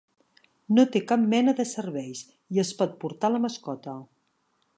No 0.77 0.85
té 0.95 1.01
cap 1.11 1.27
mena 1.35 1.53
de 1.59 1.65
serveis 1.73 2.25
i 2.57 2.63
es 2.67 2.75
pot 2.81 2.97
portar 3.05 3.33
la 3.37 3.45
mascota. 3.49 3.99